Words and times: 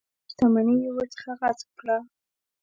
ټوله 0.03 0.29
شته 0.31 0.45
مني 0.53 0.75
یې 0.83 0.89
ورڅخه 0.95 1.31
غصب 1.39 1.69
کړه. 1.79 1.97